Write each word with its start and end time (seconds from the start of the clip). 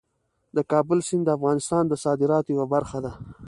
د 0.55 0.57
کابل 0.71 0.99
سیند 1.07 1.23
د 1.25 1.29
افغانستان 1.37 1.83
د 1.87 1.93
صادراتو 2.03 2.49
یوه 2.55 2.65
برخه 2.75 2.97
ده. 3.05 3.11